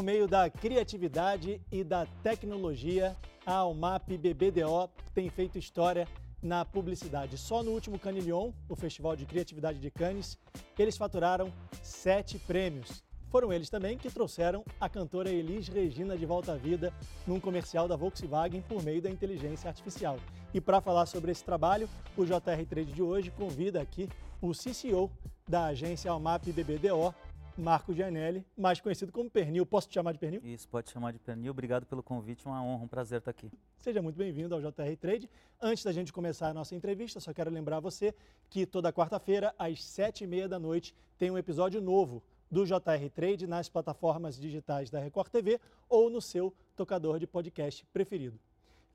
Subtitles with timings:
[0.00, 3.14] por meio da criatividade e da tecnologia,
[3.44, 6.08] a Almap BBDO tem feito história
[6.42, 7.36] na publicidade.
[7.36, 10.38] Só no último Cannes Lyon, o Festival de Criatividade de Cannes,
[10.78, 11.52] eles faturaram
[11.82, 13.04] sete prêmios.
[13.28, 16.94] Foram eles também que trouxeram a cantora Elis Regina de volta à vida
[17.26, 20.16] num comercial da Volkswagen por meio da inteligência artificial.
[20.54, 24.08] E para falar sobre esse trabalho, o JR Trade de hoje convida aqui
[24.40, 25.10] o CCO
[25.46, 27.14] da agência Almap BBDO,
[27.56, 29.66] Marco Gianelli, mais conhecido como Pernil.
[29.66, 30.40] Posso te chamar de Pernil?
[30.44, 31.50] Isso, pode chamar de Pernil.
[31.50, 33.50] Obrigado pelo convite, uma honra, um prazer estar aqui.
[33.78, 35.28] Seja muito bem-vindo ao JR Trade.
[35.60, 38.14] Antes da gente começar a nossa entrevista, só quero lembrar você
[38.48, 43.10] que toda quarta-feira, às sete e meia da noite, tem um episódio novo do JR
[43.14, 48.38] Trade nas plataformas digitais da Record TV ou no seu tocador de podcast preferido.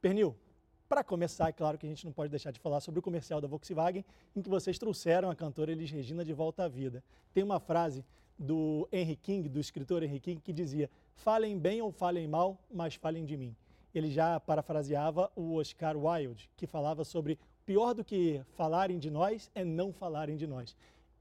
[0.02, 0.36] Pernil,
[0.88, 3.42] para começar, é claro que a gente não pode deixar de falar sobre o comercial
[3.42, 7.03] da Volkswagen, em que vocês trouxeram a cantora Elis Regina de volta à vida.
[7.34, 8.06] Tem uma frase
[8.38, 12.95] do Henry King, do escritor Henry King, que dizia: Falem bem ou falem mal, mas
[12.95, 13.55] falem de mim.
[13.94, 19.50] Ele já parafraseava o Oscar Wilde, que falava sobre pior do que falarem de nós
[19.56, 20.75] é não falarem de nós.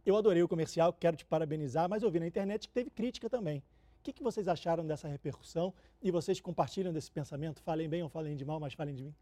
[0.05, 3.31] Eu adorei o comercial, quero te parabenizar, mas eu vi na internet que teve crítica
[3.31, 3.59] também.
[3.59, 7.63] O que, que vocês acharam dessa repercussão e vocês compartilham desse pensamento?
[7.63, 9.15] Falem bem ou falem de mal, mas falem de mim?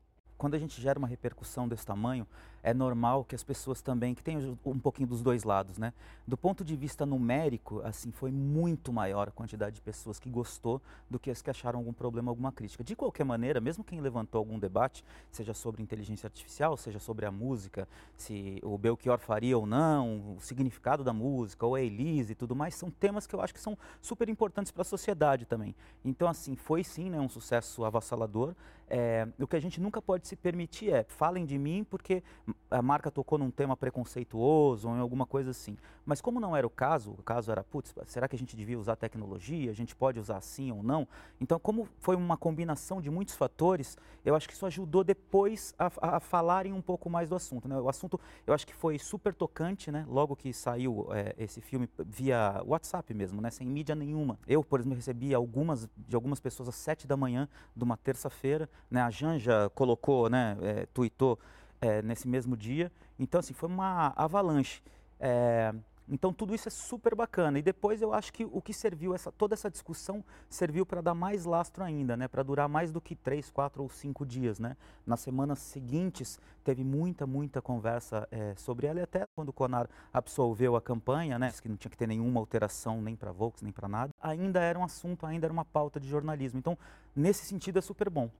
[0.43, 2.27] quando a gente gera uma repercussão desse tamanho,
[2.63, 5.93] é normal que as pessoas também, que tem um pouquinho dos dois lados, né?
[6.27, 10.81] Do ponto de vista numérico, assim, foi muito maior a quantidade de pessoas que gostou
[11.11, 12.85] do que as que acharam algum problema, alguma crítica.
[12.85, 17.33] De qualquer maneira, mesmo quem levantou algum debate, seja sobre inteligência artificial, seja sobre a
[17.33, 22.37] música, se o Belchior faria ou não, o significado da música, ou a Elise e
[22.37, 25.75] tudo mais, são temas que eu acho que são super importantes para a sociedade também.
[26.05, 28.55] Então, assim, foi sim né, um sucesso avassalador.
[28.89, 32.23] É, o que a gente nunca pode se permitir é, falem de mim porque
[32.71, 35.77] a marca tocou num tema preconceituoso ou em alguma coisa assim.
[36.05, 38.79] Mas como não era o caso, o caso era, putz, será que a gente devia
[38.79, 39.71] usar tecnologia?
[39.71, 41.07] A gente pode usar assim ou não?
[41.41, 46.17] Então, como foi uma combinação de muitos fatores, eu acho que isso ajudou depois a,
[46.17, 47.69] a falarem um pouco mais do assunto.
[47.69, 47.79] Né?
[47.79, 50.05] O assunto, eu acho que foi super tocante, né?
[50.09, 53.51] Logo que saiu é, esse filme via WhatsApp mesmo, né?
[53.51, 54.39] Sem mídia nenhuma.
[54.47, 58.69] Eu, por exemplo, recebi algumas de algumas pessoas às sete da manhã de uma terça-feira,
[58.91, 59.01] né?
[59.03, 61.39] A Janja colocou né, é, tweetou
[61.83, 62.91] é, nesse mesmo dia.
[63.19, 64.81] Então, assim, foi uma avalanche.
[65.19, 65.75] É,
[66.09, 67.59] então, tudo isso é super bacana.
[67.59, 71.15] E depois eu acho que o que serviu, essa, toda essa discussão serviu para dar
[71.15, 72.29] mais lastro ainda, né?
[72.29, 74.59] para durar mais do que três, quatro ou cinco dias.
[74.59, 74.77] Né?
[75.05, 79.01] Nas semanas seguintes, teve muita, muita conversa é, sobre ela.
[79.01, 81.53] E até quando o Conar absolveu a campanha, né?
[81.61, 84.79] que não tinha que ter nenhuma alteração nem para Volks, nem para nada, ainda era
[84.79, 86.59] um assunto, ainda era uma pauta de jornalismo.
[86.59, 86.79] Então,
[87.15, 88.31] nesse sentido, é super bom.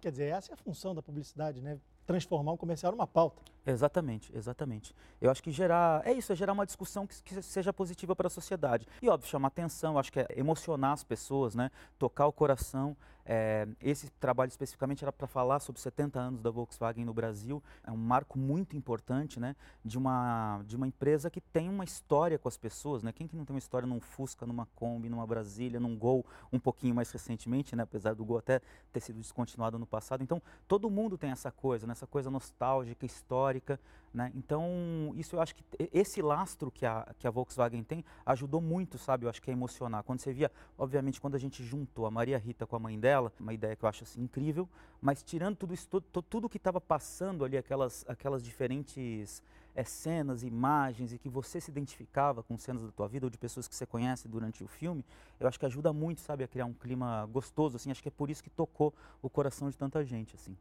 [0.00, 1.78] Quer dizer, essa é a função da publicidade, né?
[2.06, 3.42] Transformar um comercial numa pauta.
[3.64, 4.94] Exatamente, exatamente.
[5.20, 8.26] Eu acho que gerar, é isso, é gerar uma discussão que, que seja positiva para
[8.26, 8.86] a sociedade.
[9.00, 11.70] E óbvio, chamar atenção, acho que é emocionar as pessoas, né?
[11.98, 12.96] Tocar o coração.
[13.24, 17.62] É, esse trabalho especificamente era para falar sobre 70 anos da Volkswagen no Brasil.
[17.84, 19.54] É um marco muito importante, né?
[19.84, 23.12] De uma, de uma empresa que tem uma história com as pessoas, né?
[23.12, 26.58] Quem que não tem uma história num Fusca, numa Kombi, numa Brasília, num Gol, um
[26.58, 27.84] pouquinho mais recentemente, né?
[27.84, 28.60] Apesar do Gol até
[28.92, 30.22] ter sido descontinuado no passado.
[30.22, 31.92] Então, todo mundo tem essa coisa, né?
[31.92, 33.06] essa coisa nostálgica,
[33.52, 33.78] histórica,
[34.12, 34.30] né?
[34.34, 38.98] Então, isso eu acho que esse lastro que a, que a Volkswagen tem ajudou muito,
[38.98, 39.24] sabe?
[39.24, 40.02] Eu acho que é emocionar.
[40.02, 43.32] Quando você via, obviamente, quando a gente juntou a Maria Rita com a mãe dela,
[43.40, 44.68] uma ideia que eu acho assim incrível,
[45.00, 49.42] mas tirando tudo isso, tudo, tudo que estava passando ali, aquelas, aquelas diferentes
[49.74, 53.38] é, cenas, imagens e que você se identificava com cenas da tua vida ou de
[53.38, 55.02] pessoas que você conhece durante o filme,
[55.40, 57.90] eu acho que ajuda muito, sabe, a criar um clima gostoso, assim.
[57.90, 58.92] Acho que é por isso que tocou
[59.22, 60.54] o coração de tanta gente, assim.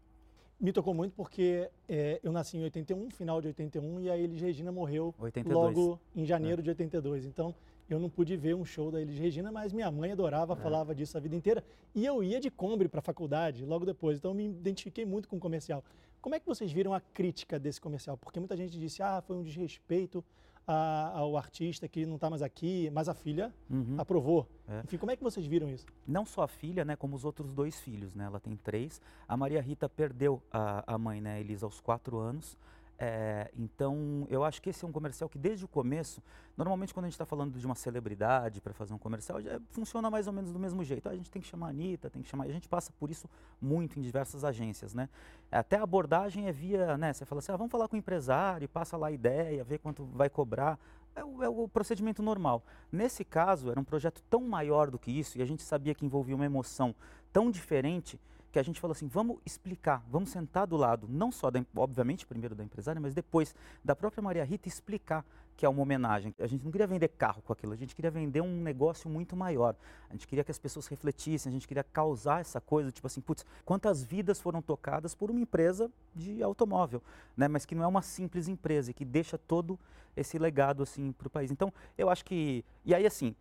[0.61, 4.39] Me tocou muito porque é, eu nasci em 81, final de 81, e a Elis
[4.39, 5.75] Regina morreu 82.
[5.75, 6.63] logo em janeiro é.
[6.63, 7.25] de 82.
[7.25, 7.55] Então,
[7.89, 10.55] eu não pude ver um show da Elis Regina, mas minha mãe adorava, é.
[10.55, 11.63] falava disso a vida inteira.
[11.95, 15.27] E eu ia de Kombi para a faculdade logo depois, então eu me identifiquei muito
[15.27, 15.83] com o comercial.
[16.21, 18.15] Como é que vocês viram a crítica desse comercial?
[18.15, 20.23] Porque muita gente disse, ah, foi um desrespeito
[20.67, 23.95] a, ao artista que não está mais aqui, mas a filha uhum.
[23.97, 24.47] aprovou.
[24.67, 24.81] É.
[24.83, 25.85] Enfim, como é que vocês viram isso?
[26.07, 28.25] Não só a filha, né, como os outros dois filhos, né?
[28.25, 29.01] Ela tem três.
[29.27, 32.57] A Maria Rita perdeu a, a mãe, né, Elisa, aos quatro anos.
[33.03, 36.21] É, então, eu acho que esse é um comercial que, desde o começo,
[36.55, 40.07] normalmente quando a gente está falando de uma celebridade para fazer um comercial, já funciona
[40.11, 41.09] mais ou menos do mesmo jeito.
[41.09, 42.43] Ah, a gente tem que chamar a Anitta, tem que chamar.
[42.43, 43.27] A gente passa por isso
[43.59, 45.09] muito em diversas agências, né?
[45.51, 47.11] Até a abordagem é via, né?
[47.11, 50.05] Você fala assim, ah, vamos falar com o empresário, passa lá a ideia, vê quanto
[50.05, 50.77] vai cobrar.
[51.15, 52.63] É o, é o, procedimento normal.
[52.91, 56.05] Nesse caso, era um projeto tão maior do que isso e a gente sabia que
[56.05, 56.93] envolvia uma emoção
[57.33, 58.19] tão diferente
[58.51, 62.25] que a gente falou assim, vamos explicar, vamos sentar do lado, não só, da, obviamente,
[62.25, 65.25] primeiro da empresária, mas depois da própria Maria Rita explicar
[65.61, 66.33] que é uma homenagem.
[66.39, 69.35] A gente não queria vender carro com aquilo, a gente queria vender um negócio muito
[69.35, 69.75] maior.
[70.09, 73.21] A gente queria que as pessoas refletissem, a gente queria causar essa coisa, tipo assim,
[73.21, 77.01] putz, quantas vidas foram tocadas por uma empresa de automóvel,
[77.37, 77.47] né?
[77.47, 79.79] Mas que não é uma simples empresa e que deixa todo
[80.17, 81.51] esse legado assim para o país.
[81.51, 83.35] Então, eu acho que e aí assim,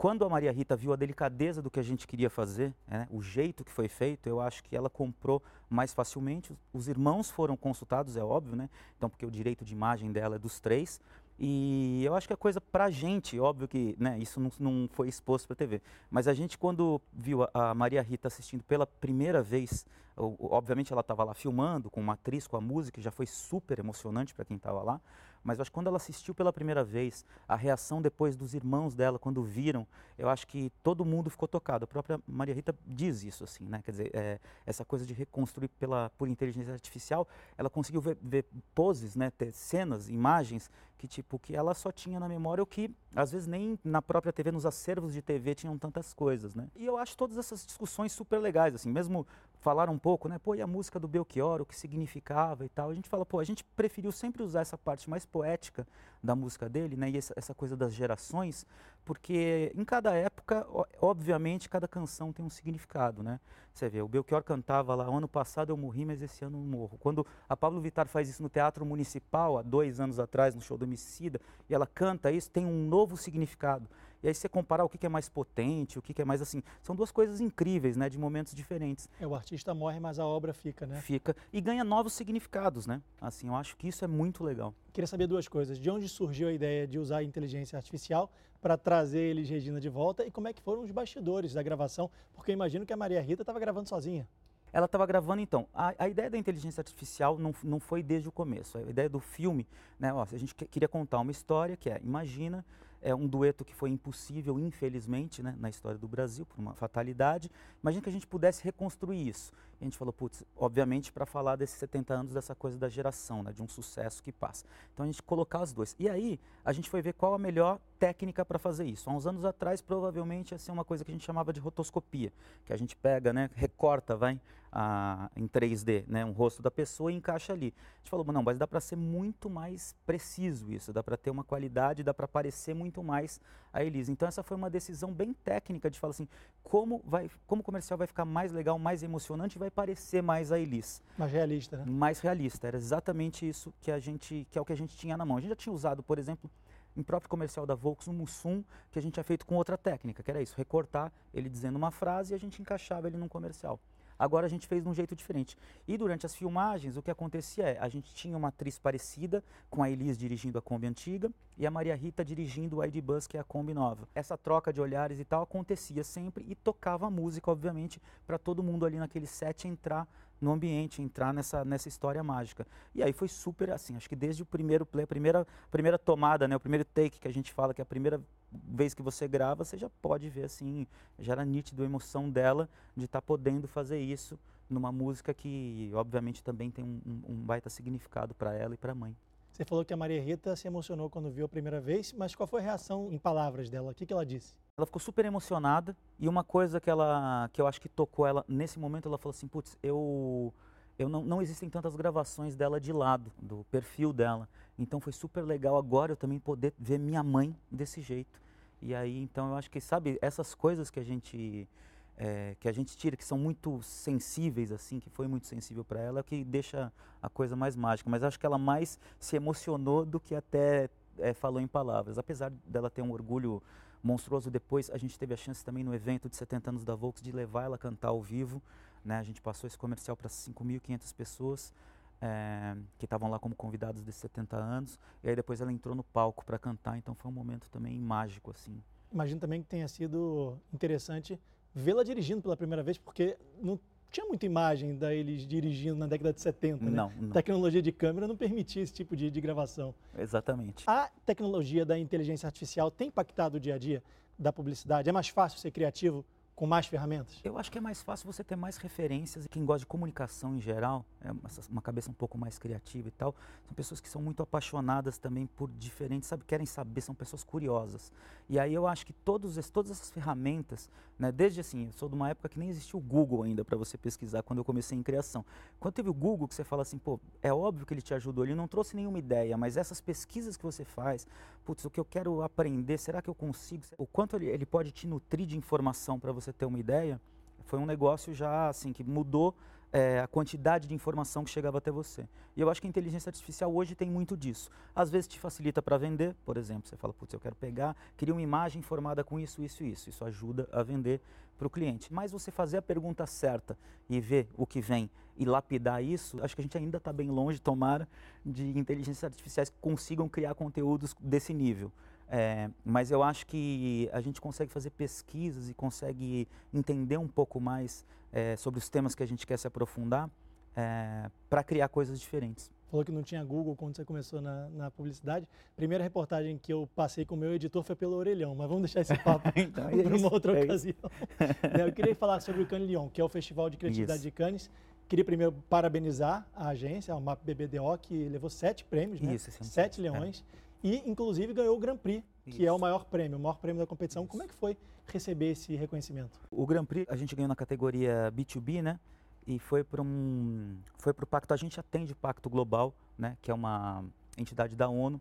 [0.00, 3.20] quando a Maria Rita viu a delicadeza do que a gente queria fazer, né, o
[3.20, 6.56] jeito que foi feito, eu acho que ela comprou mais facilmente.
[6.72, 8.70] Os irmãos foram consultados, é óbvio, né?
[8.96, 11.02] Então, porque o direito de imagem dela é dos três.
[11.38, 14.88] E eu acho que a coisa para a gente, óbvio que né, isso não, não
[14.90, 18.64] foi exposto para a TV, mas a gente quando viu a, a Maria Rita assistindo
[18.64, 19.84] pela primeira vez,
[20.16, 24.34] obviamente ela estava lá filmando com uma atriz, com a música, já foi super emocionante
[24.34, 24.98] para quem estava lá,
[25.42, 28.94] mas eu acho que quando ela assistiu pela primeira vez, a reação depois dos irmãos
[28.94, 29.86] dela, quando viram,
[30.18, 31.84] eu acho que todo mundo ficou tocado.
[31.84, 33.80] A própria Maria Rita diz isso, assim, né?
[33.84, 37.26] Quer dizer, é, essa coisa de reconstruir pela, por inteligência artificial,
[37.56, 38.44] ela conseguiu ver, ver
[38.74, 39.30] poses, né?
[39.30, 43.46] Ter cenas, imagens que tipo que ela só tinha na memória o que às vezes
[43.46, 46.68] nem na própria TV nos acervos de TV tinham tantas coisas né?
[46.76, 49.26] E eu acho todas essas discussões super legais assim mesmo
[49.60, 52.90] falar um pouco né pô e a música do Belchior o que significava e tal?
[52.90, 55.88] A gente fala pô a gente preferiu sempre usar essa parte mais poética
[56.22, 58.66] da música dele né e essa, essa coisa das gerações
[59.04, 60.66] porque em cada época
[61.00, 63.40] obviamente cada canção tem um significado né
[63.72, 66.98] você vê o Belchior cantava lá ano passado eu morri mas esse ano eu morro
[66.98, 70.76] quando a Pablo Vittar faz isso no Teatro Municipal há dois anos atrás no show
[70.76, 73.88] do Homicida, e ela canta isso, tem um novo significado.
[74.22, 76.62] E aí você comparar o que, é mais potente, o que, é mais assim.
[76.82, 78.06] São duas coisas incríveis, né?
[78.06, 79.08] De momentos diferentes.
[79.18, 81.00] É, o artista morre, mas a obra fica, né?
[81.00, 81.34] Fica.
[81.50, 83.00] E ganha novos significados, né?
[83.18, 84.74] Assim, eu acho que isso é muito legal.
[84.92, 85.78] Queria saber duas coisas.
[85.78, 88.30] De onde surgiu a ideia de usar a inteligência artificial
[88.60, 92.10] para trazer eles Regina de volta e como é que foram os bastidores da gravação?
[92.34, 94.28] Porque eu imagino que a Maria Rita estava gravando sozinha.
[94.72, 95.66] Ela estava gravando então.
[95.74, 98.78] A, a, ideia da inteligência artificial não, não foi desde o começo.
[98.78, 99.66] A ideia do filme,
[99.98, 100.12] né?
[100.12, 102.64] Ó, a gente queria contar uma história que é, imagina
[103.02, 107.50] é um dueto que foi impossível, infelizmente, né, na história do Brasil, por uma fatalidade.
[107.82, 109.52] Imagina que a gente pudesse reconstruir isso.
[109.80, 113.52] A gente falou, putz, obviamente para falar desses 70 anos, dessa coisa da geração, né,
[113.52, 114.66] de um sucesso que passa.
[114.92, 115.96] Então a gente colocar os dois.
[115.98, 119.08] E aí a gente foi ver qual a melhor técnica para fazer isso.
[119.08, 122.32] Há uns anos atrás, provavelmente ia ser uma coisa que a gente chamava de rotoscopia,
[122.64, 124.40] que a gente pega, né, recorta, vai,
[124.72, 127.74] a, em 3D, né, um rosto da pessoa e encaixa ali.
[127.76, 131.30] A gente falou, não, mas dá para ser muito mais preciso isso, dá para ter
[131.30, 133.40] uma qualidade, dá para parecer muito mais
[133.72, 134.10] a Elisa.
[134.10, 136.28] Então essa foi uma decisão bem técnica de falar assim,
[136.62, 140.58] como vai, como o comercial vai ficar mais legal, mais emocionante, vai parecer mais a
[140.58, 141.02] Elis.
[141.16, 141.84] Mais realista, né?
[141.86, 142.66] Mais realista.
[142.66, 145.36] Era exatamente isso que a gente, que é o que a gente tinha na mão.
[145.36, 146.50] A gente já tinha usado, por exemplo,
[146.96, 150.22] em próprio comercial da Volks, um Mussum, que a gente tinha feito com outra técnica,
[150.22, 153.78] que era isso, recortar ele dizendo uma frase e a gente encaixava ele num comercial.
[154.20, 155.56] Agora a gente fez de um jeito diferente.
[155.88, 159.82] E durante as filmagens, o que acontecia é, a gente tinha uma atriz parecida, com
[159.82, 163.38] a Elis dirigindo a Kombi antiga e a Maria Rita dirigindo o ID Bus, que
[163.38, 164.06] é a Kombi nova.
[164.14, 168.84] Essa troca de olhares e tal acontecia sempre e tocava música, obviamente, para todo mundo
[168.84, 170.06] ali naquele set entrar
[170.40, 172.66] no ambiente, entrar nessa, nessa história mágica.
[172.94, 176.48] E aí foi super assim, acho que desde o primeiro play, a primeira, primeira tomada,
[176.48, 178.20] né, o primeiro take que a gente fala, que é a primeira
[178.50, 180.86] vez que você grava, você já pode ver assim,
[181.18, 184.38] já era nítido a emoção dela de estar tá podendo fazer isso
[184.68, 188.94] numa música que, obviamente, também tem um, um baita significado para ela e para a
[188.94, 189.16] mãe.
[189.52, 192.46] Você falou que a Maria Rita se emocionou quando viu a primeira vez, mas qual
[192.46, 193.90] foi a reação em palavras dela?
[193.90, 194.54] O que, que ela disse?
[194.80, 198.42] Ela ficou super emocionada e uma coisa que ela, que eu acho que tocou ela
[198.48, 200.54] nesse momento, ela falou assim, putz, eu,
[200.98, 204.48] eu não, não existem tantas gravações dela de lado, do perfil dela.
[204.78, 208.40] Então foi super legal agora eu também poder ver minha mãe desse jeito.
[208.80, 211.68] E aí, então eu acho que, sabe, essas coisas que a gente
[212.16, 216.00] é, que a gente tira, que são muito sensíveis, assim, que foi muito sensível para
[216.00, 216.90] ela, que deixa
[217.22, 218.08] a coisa mais mágica.
[218.08, 222.16] Mas acho que ela mais se emocionou do que até é, falou em palavras.
[222.16, 223.62] Apesar dela ter um orgulho
[224.02, 227.22] monstruoso depois, a gente teve a chance também no evento de 70 anos da Volks
[227.22, 228.62] de levar ela a cantar ao vivo.
[229.04, 229.18] Né?
[229.18, 231.72] A gente passou esse comercial para 5.500 pessoas
[232.20, 234.98] é, que estavam lá como convidados de 70 anos.
[235.22, 238.50] E aí depois ela entrou no palco para cantar, então foi um momento também mágico,
[238.50, 238.82] assim.
[239.12, 241.38] Imagino também que tenha sido interessante
[241.74, 243.78] vê-la dirigindo pela primeira vez, porque não
[244.10, 246.90] tinha muita imagem da eles dirigindo na década de 70, né?
[246.90, 247.30] Não, não.
[247.30, 249.94] Tecnologia de câmera não permitia esse tipo de, de gravação.
[250.18, 250.84] Exatamente.
[250.86, 254.02] A tecnologia da inteligência artificial tem impactado o dia a dia
[254.38, 255.08] da publicidade?
[255.08, 256.24] É mais fácil ser criativo
[256.60, 257.40] com mais ferramentas?
[257.42, 260.54] Eu acho que é mais fácil você ter mais referências e quem gosta de comunicação
[260.54, 261.30] em geral, é
[261.70, 265.46] uma cabeça um pouco mais criativa e tal, são pessoas que são muito apaixonadas também
[265.46, 268.12] por diferentes, sabe, querem saber, são pessoas curiosas.
[268.46, 272.14] E aí eu acho que todos, todas essas ferramentas, né, desde assim, eu sou de
[272.14, 275.02] uma época que nem existia o Google ainda para você pesquisar quando eu comecei em
[275.02, 275.42] criação.
[275.78, 278.44] Quando teve o Google que você fala assim, pô, é óbvio que ele te ajudou,
[278.44, 281.26] ele não trouxe nenhuma ideia, mas essas pesquisas que você faz,
[281.64, 283.82] putz, o que eu quero aprender, será que eu consigo?
[283.96, 287.20] O quanto ele, ele pode te nutrir de informação para você você ter uma ideia,
[287.64, 289.54] foi um negócio já assim que mudou
[289.92, 292.28] é, a quantidade de informação que chegava até você.
[292.56, 294.70] E eu acho que a inteligência artificial hoje tem muito disso.
[294.94, 298.34] Às vezes te facilita para vender, por exemplo, você fala, putz, eu quero pegar, queria
[298.34, 300.10] uma imagem formada com isso, isso e isso.
[300.10, 301.20] Isso ajuda a vender
[301.56, 302.12] para o cliente.
[302.12, 303.76] Mas você fazer a pergunta certa
[304.08, 307.30] e ver o que vem e lapidar isso, acho que a gente ainda está bem
[307.30, 308.08] longe, tomara,
[308.44, 311.90] de inteligências artificiais que consigam criar conteúdos desse nível.
[312.32, 317.60] É, mas eu acho que a gente consegue fazer pesquisas e consegue entender um pouco
[317.60, 320.30] mais é, sobre os temas que a gente quer se aprofundar
[320.76, 322.70] é, para criar coisas diferentes.
[322.88, 325.48] Falou que não tinha Google quando você começou na, na, publicidade.
[325.76, 329.00] Primeira reportagem que eu passei com o meu editor foi pelo Orelhão, mas vamos deixar
[329.00, 330.96] esse papo então, para uma outra é ocasião.
[331.78, 334.26] Eu queria falar sobre o Cannes Lyon, que é o Festival de Criatividade isso.
[334.26, 334.70] de Cannes.
[335.08, 339.34] Queria primeiro parabenizar a agência, a MAP BBDO, que levou sete prêmios, né?
[339.34, 340.44] Isso, sete leões.
[340.56, 342.56] É e inclusive ganhou o Grand Prix, Isso.
[342.56, 344.22] que é o maior prêmio, o maior prêmio da competição.
[344.22, 344.30] Isso.
[344.30, 346.38] Como é que foi receber esse reconhecimento?
[346.50, 348.98] O Grand Prix a gente ganhou na categoria B2B, né?
[349.46, 351.52] E foi para um foi para o pacto.
[351.52, 353.36] A gente atende o Pacto Global, né?
[353.40, 354.04] Que é uma
[354.38, 355.20] entidade da ONU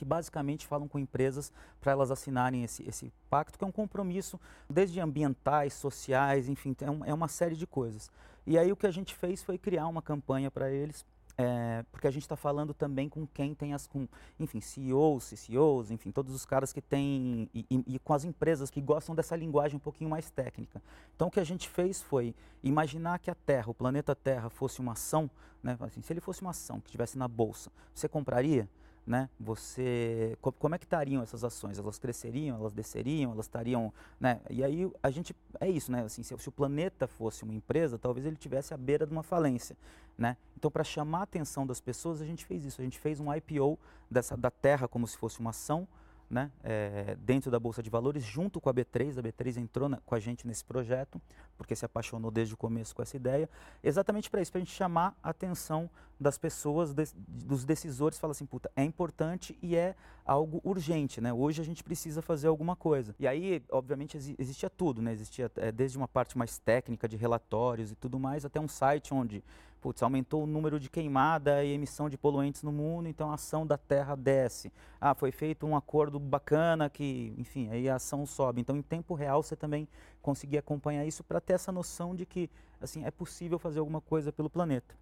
[0.00, 4.40] que basicamente falam com empresas para elas assinarem esse, esse pacto, que é um compromisso
[4.66, 8.10] desde ambientais, sociais, enfim, é, um, é uma série de coisas.
[8.46, 11.04] E aí o que a gente fez foi criar uma campanha para eles
[11.40, 14.06] é, porque a gente está falando também com quem tem as, com,
[14.38, 18.70] enfim, CEOs, CCOs, enfim, todos os caras que têm, e, e, e, com as empresas
[18.70, 20.82] que gostam dessa linguagem um pouquinho mais técnica.
[21.16, 24.80] Então o que a gente fez foi imaginar que a Terra, o planeta Terra, fosse
[24.80, 25.30] uma ação,
[25.62, 28.68] né, assim, se ele fosse uma ação que estivesse na bolsa, você compraria?
[29.10, 29.28] Né?
[29.40, 31.80] Você, como é que estariam essas ações?
[31.80, 34.40] Elas cresceriam, elas desceriam, elas estariam, né?
[34.48, 36.04] E aí a gente é isso, né?
[36.04, 39.24] Assim, se, se, o planeta fosse uma empresa, talvez ele tivesse à beira de uma
[39.24, 39.76] falência,
[40.16, 40.36] né?
[40.56, 42.80] Então, para chamar a atenção das pessoas, a gente fez isso.
[42.80, 43.76] A gente fez um IPO
[44.08, 45.88] dessa da Terra como se fosse uma ação,
[46.30, 49.18] né, é, dentro da Bolsa de Valores, junto com a B3.
[49.18, 51.20] A B3 entrou na, com a gente nesse projeto,
[51.58, 53.50] porque se apaixonou desde o começo com essa ideia,
[53.82, 58.32] exatamente para isso, para a gente chamar a atenção das pessoas, de, dos decisores, fala
[58.32, 61.32] assim, puta, é importante e é algo urgente, né?
[61.32, 63.14] Hoje a gente precisa fazer alguma coisa.
[63.18, 65.12] E aí, obviamente, existia tudo, né?
[65.12, 69.14] Existia é, desde uma parte mais técnica de relatórios e tudo mais, até um site
[69.14, 69.42] onde
[69.80, 73.66] putz, aumentou o número de queimada e emissão de poluentes no mundo, então a ação
[73.66, 74.72] da terra desce.
[75.00, 78.60] Ah, foi feito um acordo bacana que, enfim, aí a ação sobe.
[78.60, 79.88] Então, em tempo real, você também
[80.20, 84.30] conseguir acompanhar isso para ter essa noção de que, assim, é possível fazer alguma coisa
[84.30, 84.94] pelo planeta.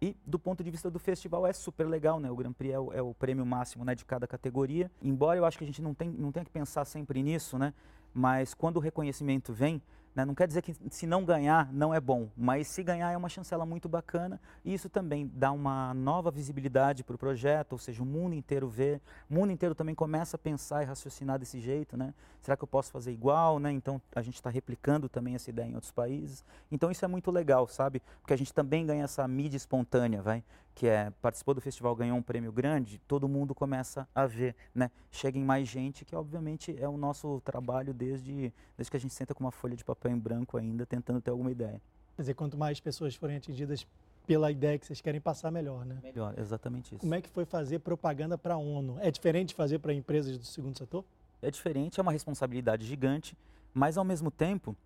[0.00, 2.30] E do ponto de vista do festival é super legal, né?
[2.30, 4.90] O Grand Prix é o, é o prêmio máximo né, de cada categoria.
[5.00, 7.72] Embora eu acho que a gente não, não tenha que pensar sempre nisso, né?
[8.12, 9.80] Mas quando o reconhecimento vem,
[10.16, 10.24] né?
[10.24, 13.28] Não quer dizer que se não ganhar não é bom, mas se ganhar é uma
[13.28, 18.02] chancela muito bacana e isso também dá uma nova visibilidade para o projeto, ou seja,
[18.02, 18.98] o mundo inteiro vê,
[19.30, 22.14] o mundo inteiro também começa a pensar e raciocinar desse jeito, né?
[22.40, 23.70] Será que eu posso fazer igual, né?
[23.70, 26.42] Então a gente está replicando também essa ideia em outros países.
[26.72, 28.00] Então isso é muito legal, sabe?
[28.22, 30.42] Porque a gente também ganha essa mídia espontânea, vai?
[30.76, 34.90] Que é participou do festival, ganhou um prêmio grande, todo mundo começa a ver, né?
[35.10, 39.14] Chega em mais gente, que obviamente é o nosso trabalho desde, desde que a gente
[39.14, 41.80] senta com uma folha de papel em branco ainda, tentando ter alguma ideia.
[42.14, 43.86] Quer dizer, quanto mais pessoas forem atingidas
[44.26, 45.98] pela ideia que vocês querem passar, melhor, né?
[46.02, 47.00] Melhor, exatamente isso.
[47.00, 48.98] Como é que foi fazer propaganda para a ONU?
[49.00, 51.02] É diferente de fazer para empresas do segundo setor?
[51.40, 53.34] É diferente, é uma responsabilidade gigante,
[53.72, 54.76] mas ao mesmo tempo,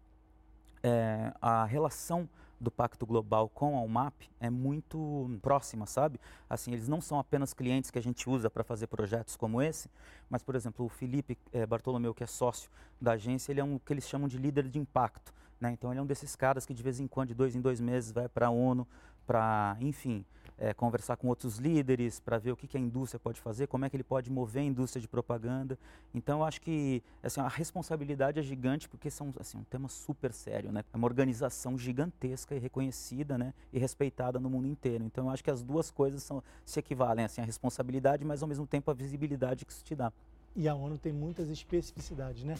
[0.84, 2.28] é, a relação
[2.60, 6.20] do Pacto Global com a UMAP é muito próxima, sabe?
[6.48, 9.88] Assim, eles não são apenas clientes que a gente usa para fazer projetos como esse,
[10.28, 13.78] mas, por exemplo, o Felipe é, Bartolomeu, que é sócio da agência, ele é um
[13.78, 15.72] que eles chamam de líder de impacto, né?
[15.72, 17.80] Então, ele é um desses caras que de vez em quando, de dois em dois
[17.80, 18.86] meses, vai para a ONU,
[19.26, 20.24] para, enfim,
[20.60, 23.86] é, conversar com outros líderes para ver o que, que, a indústria pode fazer, como
[23.86, 25.78] é que ele pode mover a indústria de propaganda.
[26.14, 30.32] Então, eu acho que assim, a responsabilidade é gigante porque são assim, um tema super
[30.32, 30.84] sério, né?
[30.92, 33.54] É uma organização gigantesca e reconhecida, né?
[33.72, 35.02] E respeitada no mundo inteiro.
[35.02, 38.48] Então, eu acho que as duas coisas são, se equivalem, assim, a responsabilidade, mas ao
[38.48, 40.12] mesmo tempo a visibilidade que isso te dá.
[40.54, 42.56] E a ONU tem muitas especificidades, né?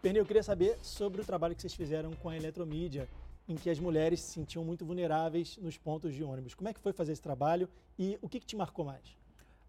[0.00, 3.08] Perni, eu queria saber sobre o trabalho que vocês fizeram com a eletromídia
[3.48, 6.54] em que as mulheres se sentiam muito vulneráveis nos pontos de ônibus.
[6.54, 9.16] Como é que foi fazer esse trabalho e o que, que te marcou mais?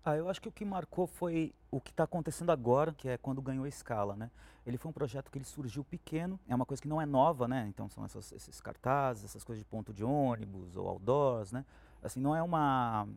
[0.03, 3.17] Ah, eu acho que o que marcou foi o que está acontecendo agora, que é
[3.17, 4.29] quando ganhou a escala, né?
[4.65, 7.48] Ele foi um projeto que ele surgiu pequeno, é uma coisa que não é nova,
[7.48, 7.65] né?
[7.67, 11.65] Então são essas, esses cartazes, essas coisas de ponto de ônibus ou outdoors, né?
[12.03, 13.08] Assim, não é uma,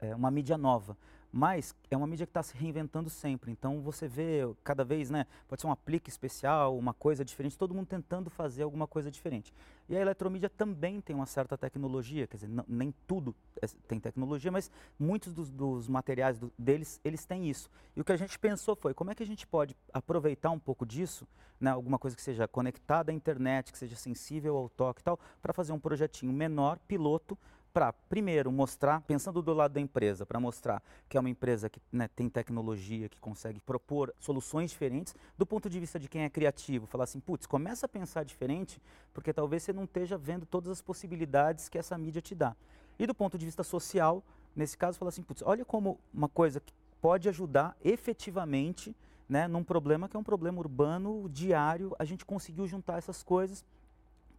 [0.00, 0.96] é uma mídia nova,
[1.32, 3.50] mas é uma mídia que está se reinventando sempre.
[3.50, 5.26] Então você vê cada vez, né?
[5.48, 9.52] Pode ser um aplique especial, uma coisa diferente, todo mundo tentando fazer alguma coisa diferente.
[9.88, 14.50] E a eletromídia também tem uma certa tecnologia, quer dizer, nem tudo é, tem tecnologia,
[14.50, 17.68] mas muitos dos, dos materiais do, deles, eles têm isso.
[17.96, 20.58] E o que a gente pensou foi, como é que a gente pode aproveitar um
[20.58, 21.26] pouco disso,
[21.60, 25.18] né, alguma coisa que seja conectada à internet, que seja sensível ao toque e tal,
[25.42, 27.36] para fazer um projetinho menor, piloto,
[27.72, 31.80] para, primeiro, mostrar, pensando do lado da empresa, para mostrar que é uma empresa que
[31.92, 36.30] né, tem tecnologia, que consegue propor soluções diferentes, do ponto de vista de quem é
[36.30, 38.80] criativo, falar assim, putz, começa a pensar diferente,
[39.12, 42.56] porque talvez você não esteja vendo todas as possibilidades que essa mídia te dá.
[42.98, 44.22] E do ponto de vista social,
[44.54, 48.94] nesse caso, falar assim, putz, olha como uma coisa que pode ajudar efetivamente
[49.28, 53.64] né, num problema que é um problema urbano diário, a gente conseguiu juntar essas coisas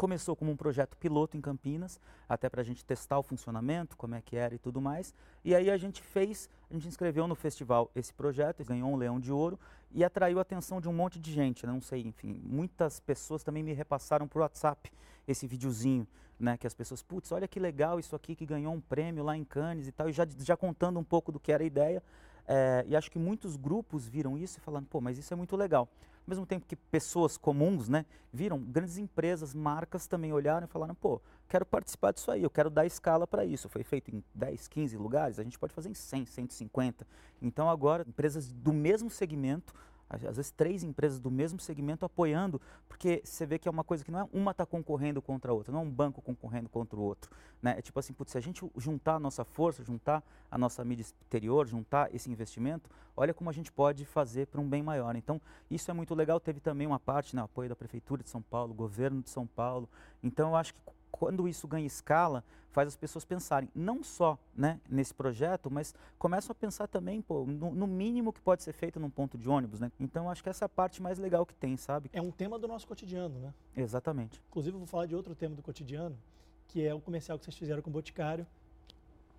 [0.01, 4.15] Começou como um projeto piloto em Campinas, até para a gente testar o funcionamento, como
[4.15, 5.13] é que era e tudo mais.
[5.45, 9.19] E aí a gente fez, a gente inscreveu no festival esse projeto, ganhou um leão
[9.19, 9.59] de ouro
[9.91, 11.71] e atraiu a atenção de um monte de gente, né?
[11.71, 14.91] não sei, enfim, muitas pessoas também me repassaram por WhatsApp
[15.27, 16.07] esse videozinho,
[16.39, 19.37] né, que as pessoas, putz, olha que legal isso aqui que ganhou um prêmio lá
[19.37, 22.01] em Cannes e tal, e já, já contando um pouco do que era a ideia.
[22.47, 25.55] É, e acho que muitos grupos viram isso e falaram, pô, mas isso é muito
[25.55, 25.87] legal.
[26.27, 30.93] Ao mesmo tempo que pessoas comuns, né, viram, grandes empresas, marcas também olharam e falaram,
[30.93, 31.19] pô,
[31.49, 33.67] quero participar disso aí, eu quero dar escala para isso.
[33.67, 37.07] Foi feito em 10, 15 lugares, a gente pode fazer em 100, 150.
[37.41, 39.73] Então agora, empresas do mesmo segmento
[40.11, 44.03] às vezes três empresas do mesmo segmento apoiando, porque você vê que é uma coisa
[44.03, 46.99] que não é uma está concorrendo contra a outra, não é um banco concorrendo contra
[46.99, 47.31] o outro.
[47.61, 47.75] Né?
[47.77, 51.03] É tipo assim, putz, se a gente juntar a nossa força, juntar a nossa mídia
[51.03, 55.15] exterior, juntar esse investimento, olha como a gente pode fazer para um bem maior.
[55.15, 55.39] Então,
[55.69, 56.39] isso é muito legal.
[56.39, 59.87] Teve também uma parte, né, apoio da Prefeitura de São Paulo, governo de São Paulo.
[60.23, 60.79] Então, eu acho que
[61.11, 66.51] quando isso ganha escala, faz as pessoas pensarem não só né, nesse projeto, mas começam
[66.51, 69.79] a pensar também pô, no, no, mínimo que pode ser feito num ponto de ônibus.
[69.79, 69.91] Né?
[69.99, 72.09] Então, acho que essa é a parte mais legal que tem, sabe?
[72.13, 73.53] É um tema do nosso cotidiano, né?
[73.75, 74.41] Exatamente.
[74.49, 76.17] Inclusive, eu vou falar de outro tema do cotidiano,
[76.67, 78.47] que é o comercial que vocês fizeram com o Boticário,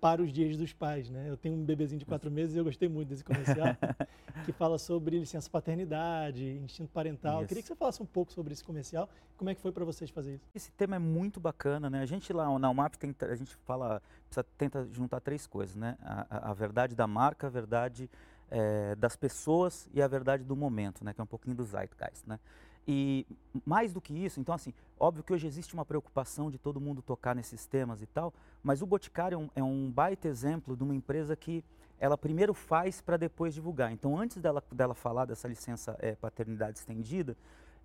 [0.03, 1.29] para os dias dos pais, né?
[1.29, 3.67] Eu tenho um bebezinho de quatro meses e eu gostei muito desse comercial,
[4.43, 7.39] que fala sobre licença paternidade, instinto parental.
[7.39, 9.07] Eu queria que você falasse um pouco sobre esse comercial.
[9.37, 10.43] Como é que foi para vocês fazer isso?
[10.53, 12.01] Esse tema é muito bacana, né?
[12.01, 15.95] A gente lá na UMAP tenta, a gente fala, precisa, tenta juntar três coisas, né?
[16.01, 18.09] A, a verdade da marca, a verdade
[18.51, 21.13] é, das pessoas e a verdade do momento, né?
[21.13, 22.41] Que é um pouquinho do zeitgeist, né?
[22.87, 23.25] E
[23.65, 27.01] mais do que isso, então assim, óbvio que hoje existe uma preocupação de todo mundo
[27.01, 30.83] tocar nesses temas e tal, mas o Boticário é um, é um baita exemplo de
[30.83, 31.63] uma empresa que
[31.97, 33.91] ela primeiro faz para depois divulgar.
[33.91, 37.37] Então antes dela, dela falar dessa licença é, paternidade estendida,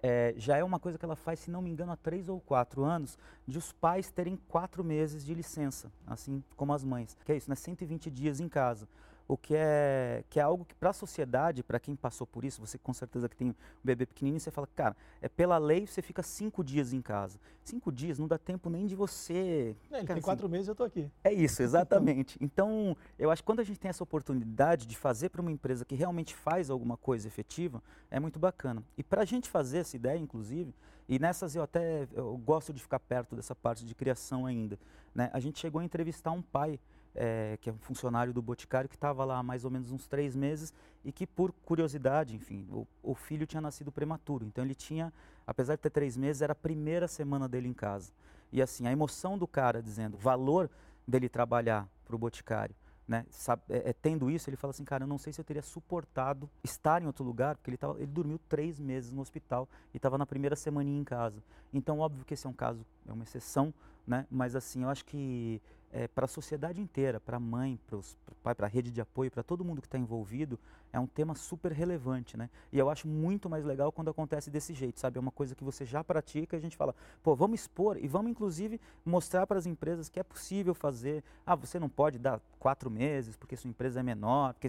[0.03, 2.41] é, já é uma coisa que ela faz, se não me engano, há três ou
[2.41, 7.17] quatro anos, de os pais terem quatro meses de licença, assim como as mães.
[7.25, 7.57] Que é isso, né?
[7.57, 8.89] 120 dias em casa
[9.29, 12.61] o que é, que é algo que para a sociedade, para quem passou por isso,
[12.61, 16.01] você com certeza que tem um bebê pequenininho, você fala, cara, é pela lei você
[16.01, 17.39] fica cinco dias em casa.
[17.63, 19.35] Cinco dias não dá tempo nem de você...
[19.35, 21.11] É, ele cara, tem assim, quatro meses eu estou aqui.
[21.23, 22.39] É isso, exatamente.
[22.41, 25.85] então, eu acho que quando a gente tem essa oportunidade de fazer para uma empresa
[25.85, 28.83] que realmente faz alguma coisa efetiva, é muito bacana.
[28.97, 30.75] E para a gente fazer essa ideia, inclusive,
[31.07, 34.79] e nessas eu até eu gosto de ficar perto dessa parte de criação ainda,
[35.15, 35.31] né?
[35.33, 36.79] a gente chegou a entrevistar um pai
[37.21, 40.07] é, que é um funcionário do Boticário, que estava lá há mais ou menos uns
[40.07, 40.73] três meses
[41.05, 44.47] e que, por curiosidade, enfim, o, o, filho tinha nascido prematuro.
[44.47, 45.13] Então ele tinha,
[45.45, 48.13] apesar de ter três meses, era a primeira semana dele em casa.
[48.53, 50.71] E assim, a emoção do cara dizendo o valor
[51.07, 52.75] dele trabalhar para o Boticário,
[53.07, 55.45] né, sabe, é, é, tendo isso, ele fala assim, cara, eu não sei se eu
[55.45, 59.67] teria suportado estar em outro lugar, porque ele, tava, ele dormiu três meses no hospital
[59.93, 61.43] e estava na primeira semana em casa.
[61.73, 63.73] Então, óbvio que esse é um caso, é uma exceção,
[64.07, 65.61] né, mas assim, eu acho que
[65.93, 68.03] é, para a sociedade inteira, para a mãe, para o
[68.43, 70.59] pai, para a rede de apoio, para todo mundo que está envolvido,
[70.93, 72.49] é um tema super relevante, né?
[72.73, 75.19] E eu acho muito mais legal quando acontece desse jeito, sabe?
[75.19, 78.09] É uma coisa que você já pratica e a gente fala, pô, vamos expor e
[78.09, 81.23] vamos inclusive mostrar para as empresas que é possível fazer.
[81.45, 84.69] Ah, você não pode dar quatro meses porque sua empresa é menor, porque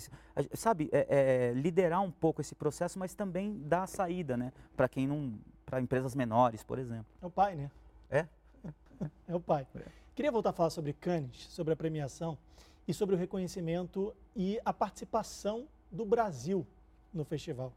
[0.53, 0.89] sabe?
[0.91, 4.51] É, é, liderar um pouco esse processo, mas também dar a saída, né?
[4.75, 7.05] Para quem não, para empresas menores, por exemplo.
[7.21, 7.71] É o pai, né?
[8.09, 8.25] É.
[9.27, 9.65] É o pai.
[9.75, 9.98] É.
[10.19, 12.37] Queria voltar a falar sobre Cannes, sobre a premiação
[12.85, 16.67] e sobre o reconhecimento e a participação do Brasil
[17.13, 17.71] no festival.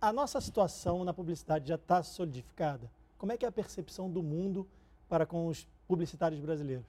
[0.00, 2.90] A nossa situação na publicidade já está solidificada?
[3.16, 4.66] Como é que é a percepção do mundo
[5.08, 6.88] para com os publicitários brasileiros?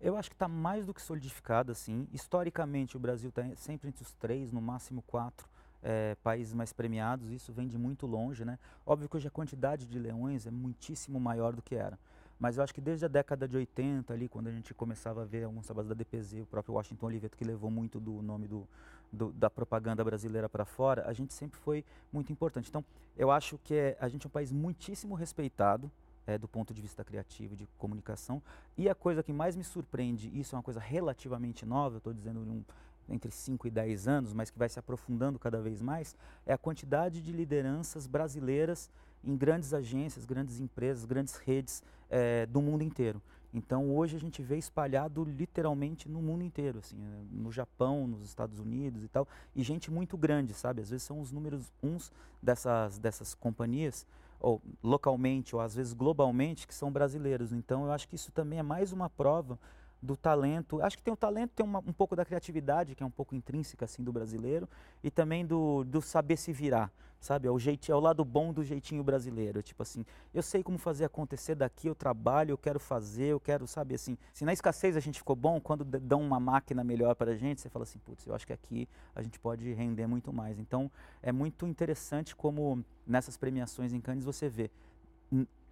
[0.00, 2.08] Eu acho que está mais do que solidificada, assim.
[2.12, 5.48] Historicamente, o Brasil está sempre entre os três, no máximo quatro
[5.80, 7.30] é, países mais premiados.
[7.30, 8.58] Isso vem de muito longe, né?
[8.84, 11.96] Óbvio que hoje a quantidade de leões é muitíssimo maior do que era.
[12.38, 15.24] Mas eu acho que desde a década de 80, ali, quando a gente começava a
[15.24, 18.66] ver alguns trabalhos da DPZ, o próprio Washington Oliveto, que levou muito do nome do,
[19.12, 22.68] do da propaganda brasileira para fora, a gente sempre foi muito importante.
[22.68, 22.84] Então,
[23.16, 25.90] eu acho que é, a gente é um país muitíssimo respeitado,
[26.28, 28.40] é, do ponto de vista criativo, de comunicação.
[28.76, 32.12] E a coisa que mais me surpreende, isso é uma coisa relativamente nova, eu estou
[32.12, 32.62] dizendo um,
[33.08, 36.14] entre 5 e 10 anos, mas que vai se aprofundando cada vez mais,
[36.46, 38.90] é a quantidade de lideranças brasileiras
[39.28, 43.20] em grandes agências, grandes empresas, grandes redes é, do mundo inteiro.
[43.52, 48.22] Então hoje a gente vê espalhado literalmente no mundo inteiro, assim, eh, no Japão, nos
[48.22, 50.82] Estados Unidos e tal, e gente muito grande, sabe?
[50.82, 52.12] Às vezes são os números uns
[52.42, 54.06] dessas, dessas companhias
[54.38, 57.52] ou localmente ou às vezes globalmente, que são brasileiros.
[57.52, 59.58] Então eu acho que isso também é mais uma prova
[60.00, 60.80] do talento.
[60.82, 63.34] Acho que tem o talento, tem uma, um pouco da criatividade, que é um pouco
[63.34, 64.68] intrínseca assim do brasileiro,
[65.02, 67.48] e também do, do saber se virar, sabe?
[67.48, 69.62] É o, jeitinho, é o lado bom do jeitinho brasileiro.
[69.62, 73.66] Tipo assim, eu sei como fazer acontecer daqui, eu trabalho, eu quero fazer, eu quero,
[73.66, 74.16] sabe assim.
[74.32, 77.60] Se na escassez a gente ficou bom, quando dão uma máquina melhor para a gente,
[77.60, 80.58] você fala assim, putz, eu acho que aqui a gente pode render muito mais.
[80.58, 80.90] Então
[81.22, 84.70] é muito interessante como nessas premiações em Cannes você vê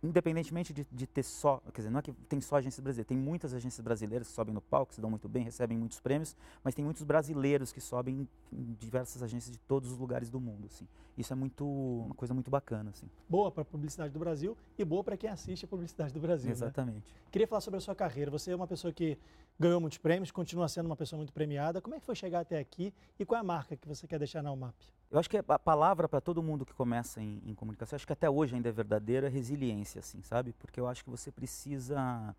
[0.03, 3.17] independentemente de, de, ter só, quer dizer, não é que tem só agências brasileiras, tem
[3.17, 6.75] muitas agências brasileiras que sobem no palco, se dão muito bem, recebem muitos prêmios, mas
[6.75, 10.87] tem muitos brasileiros que sobem em diversas agências de todos os lugares do mundo, assim.
[11.17, 13.09] Isso é muito uma coisa muito bacana, assim.
[13.29, 16.49] Boa para a publicidade do Brasil e boa para quem assiste a publicidade do Brasil.
[16.49, 16.53] Né?
[16.53, 17.15] Exatamente.
[17.15, 17.21] Né?
[17.31, 18.31] Queria falar sobre a sua carreira.
[18.31, 19.19] Você é uma pessoa que
[19.59, 21.81] ganhou muitos prêmios, continua sendo uma pessoa muito premiada.
[21.81, 24.19] Como é que foi chegar até aqui e qual é a marca que você quer
[24.19, 24.75] deixar na UMAP?
[25.11, 28.13] Eu acho que a palavra para todo mundo que começa em, em, comunicação, acho que
[28.13, 30.53] até hoje ainda é verdadeira, é resiliência, assim, sabe?
[30.55, 32.35] Porque eu acho que você precisa,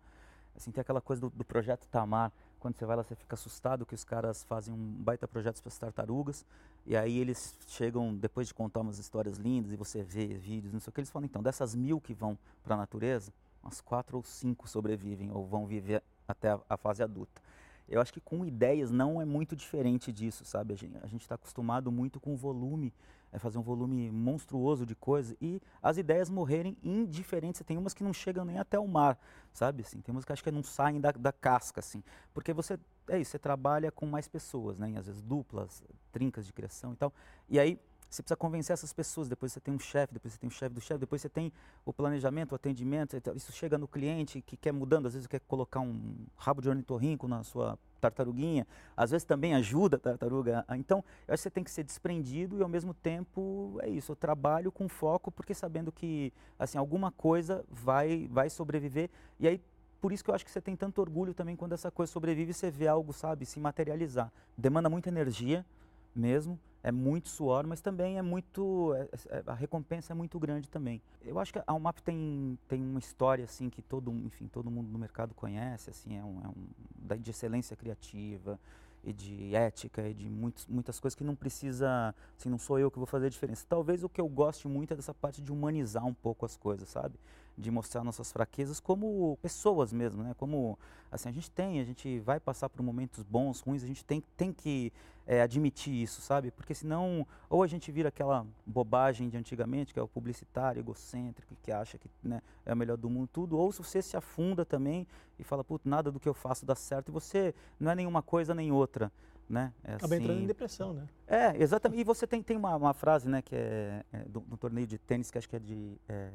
[0.54, 3.86] assim, ter aquela coisa do, do projeto Tamar, quando você vai lá você fica assustado
[3.86, 6.44] que os caras fazem um baita projeto para as tartarugas,
[6.84, 10.80] e aí eles chegam, depois de contar umas histórias lindas, e você vê vídeos, não
[10.80, 14.18] sei o que, eles falam, então, dessas mil que vão para a natureza, umas quatro
[14.18, 17.40] ou cinco sobrevivem, ou vão viver até a, a fase adulta.
[17.88, 20.74] Eu acho que com ideias não é muito diferente disso, sabe?
[20.74, 22.92] A gente está acostumado muito com volume,
[23.32, 27.62] é fazer um volume monstruoso de coisas e as ideias morrerem indiferentes.
[27.64, 29.18] Tem umas que não chegam nem até o mar,
[29.52, 29.82] sabe?
[29.82, 32.02] Assim, tem umas que acho que não saem da, da casca, assim.
[32.34, 34.90] Porque você, é isso, você trabalha com mais pessoas, né?
[34.90, 37.12] E às vezes duplas, trincas de criação e tal.
[37.48, 39.28] E aí você precisa convencer essas pessoas.
[39.28, 41.28] Depois você tem um chefe, depois você tem o um chefe do chefe, depois você
[41.28, 41.52] tem
[41.84, 43.16] o planejamento, o atendimento.
[43.34, 47.28] Isso chega no cliente que quer mudando, às vezes quer colocar um rabo de ornitorrinco
[47.28, 48.66] na sua tartaruguinha,
[48.96, 50.64] às vezes também ajuda a tartaruga.
[50.76, 54.12] Então, eu acho que você tem que ser desprendido e ao mesmo tempo é isso,
[54.12, 59.10] eu trabalho com foco porque sabendo que assim alguma coisa vai vai sobreviver.
[59.38, 59.60] E aí
[60.00, 62.52] por isso que eu acho que você tem tanto orgulho também quando essa coisa sobrevive
[62.52, 64.32] você vê algo, sabe, se materializar.
[64.56, 65.66] Demanda muita energia
[66.14, 70.70] mesmo, é muito suor, mas também é muito é, é, a recompensa é muito grande
[70.70, 71.02] também.
[71.22, 74.88] Eu acho que a UMAP tem, tem uma história assim que todo enfim todo mundo
[74.88, 78.58] no mercado conhece, assim é um, é um de excelência criativa
[79.04, 82.90] e de ética e de muitos, muitas coisas que não precisa, assim, não sou eu
[82.90, 83.64] que vou fazer a diferença.
[83.68, 86.88] Talvez o que eu goste muito é dessa parte de humanizar um pouco as coisas,
[86.88, 87.14] sabe?
[87.58, 90.32] De mostrar nossas fraquezas como pessoas mesmo, né?
[90.38, 90.78] Como,
[91.10, 94.22] assim, a gente tem, a gente vai passar por momentos bons, ruins, a gente tem,
[94.36, 94.92] tem que
[95.28, 96.50] é, admitir isso, sabe?
[96.50, 101.54] Porque senão, ou a gente vira aquela bobagem de antigamente, que é o publicitário egocêntrico,
[101.62, 104.64] que acha que né, é o melhor do mundo, tudo, ou se você se afunda
[104.64, 105.06] também
[105.38, 108.22] e fala, puto, nada do que eu faço dá certo, e você não é nenhuma
[108.22, 109.12] coisa nem outra.
[109.46, 109.72] Né?
[109.84, 110.24] É Acaba assim...
[110.24, 111.08] entrando em depressão, né?
[111.26, 112.00] É, exatamente.
[112.00, 114.98] E você tem, tem uma, uma frase, né, que é, é do, do, torneio de
[114.98, 116.30] tênis, que acho que é de é,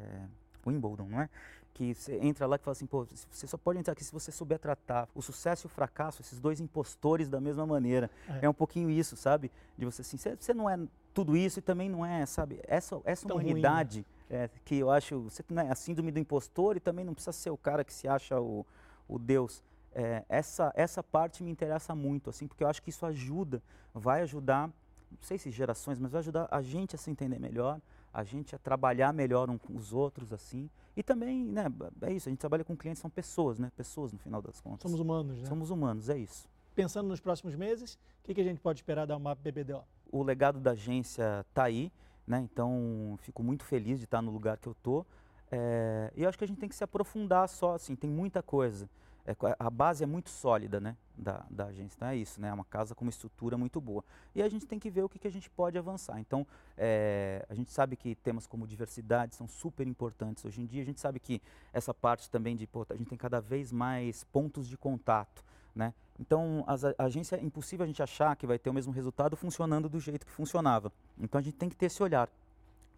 [0.66, 1.30] Wimbledon, não é?
[1.74, 4.32] que você entra lá e fala assim, pô, você só pode entrar aqui se você
[4.32, 8.10] souber tratar o sucesso e o fracasso, esses dois impostores da mesma maneira.
[8.30, 9.52] É, é um pouquinho isso, sabe?
[9.78, 10.80] De você assim, você não é
[11.14, 12.60] tudo isso e também não é, sabe?
[12.68, 14.46] Essa, essa humanidade ruim, né?
[14.46, 17.34] é, que eu acho, você não é a síndrome do impostor e também não precisa
[17.34, 18.66] ser o cara que se acha o,
[19.08, 19.64] o Deus.
[19.96, 23.62] É, essa, essa parte me interessa muito, assim, porque eu acho que isso ajuda,
[23.94, 24.70] vai ajudar,
[25.14, 27.80] não sei se gerações, mas vai ajudar a gente a se entender melhor,
[28.14, 30.70] a gente a trabalhar melhor uns com os outros, assim.
[30.96, 31.66] E também, né,
[32.02, 33.72] é isso, a gente trabalha com clientes, são pessoas, né?
[33.76, 34.82] Pessoas no final das contas.
[34.82, 35.48] Somos humanos, né?
[35.48, 36.48] Somos humanos, é isso.
[36.76, 39.84] Pensando nos próximos meses, o que, que a gente pode esperar da UMAP BBDO?
[40.12, 41.92] O legado da agência está aí,
[42.26, 42.40] né?
[42.40, 45.06] Então, fico muito feliz de estar no lugar que eu estou.
[45.52, 48.42] É, e eu acho que a gente tem que se aprofundar só, assim, tem muita
[48.42, 48.90] coisa.
[49.26, 51.96] É, a base é muito sólida, né, da, da agência.
[51.96, 54.04] Então é isso, né, é uma casa com uma estrutura muito boa.
[54.36, 56.20] E a gente tem que ver o que, que a gente pode avançar.
[56.20, 56.46] Então,
[56.78, 60.82] é, a gente sabe que temas como diversidade são super importantes hoje em dia.
[60.82, 64.26] A gente sabe que essa parte também de, pô, a gente tem cada vez mais
[64.26, 65.94] pontos de contato, né.
[66.20, 69.36] Então, as, a agência é impossível a gente achar que vai ter o mesmo resultado
[69.36, 70.92] funcionando do jeito que funcionava.
[71.18, 72.30] Então, a gente tem que ter esse olhar.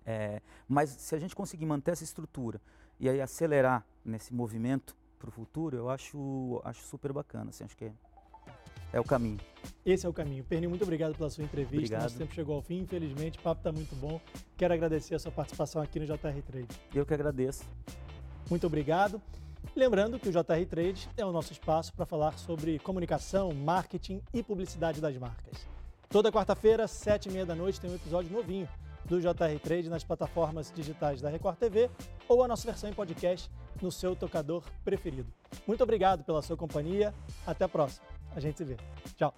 [0.06, 2.60] É, mas se a gente conseguir manter essa estrutura
[3.00, 7.50] e aí acelerar nesse movimento, para o futuro, eu acho, acho super bacana.
[7.50, 7.92] Assim, acho que é,
[8.94, 9.40] é o caminho.
[9.86, 10.44] Esse é o caminho.
[10.44, 11.78] Perni, muito obrigado pela sua entrevista.
[11.78, 12.04] Obrigado.
[12.04, 13.40] Nosso tempo chegou ao fim, infelizmente.
[13.40, 14.22] O papo está muito bom.
[14.56, 16.68] Quero agradecer a sua participação aqui no JR Trade.
[16.94, 17.64] Eu que agradeço.
[18.50, 19.22] Muito obrigado.
[19.76, 24.44] Lembrando que o JR Trade é o nosso espaço para falar sobre comunicação, marketing e
[24.44, 25.68] publicidade das marcas.
[26.08, 28.70] Toda quarta-feira, sete e meia da noite, tem um episódio novinho
[29.08, 31.90] do JR Trade nas plataformas digitais da Record TV
[32.28, 33.50] ou a nossa versão em podcast
[33.82, 35.32] no seu tocador preferido.
[35.68, 37.14] Muito obrigado pela sua companhia.
[37.46, 38.06] Até a próxima.
[38.36, 38.78] A gente se vê.
[39.16, 39.34] Tchau.